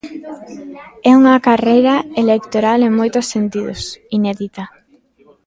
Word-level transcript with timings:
É 1.09 1.11
unha 1.21 1.43
carreira 1.47 1.95
electoral 2.23 2.79
en 2.87 2.91
moitos 2.99 3.25
sentidos, 3.33 3.79
inédita. 4.17 4.63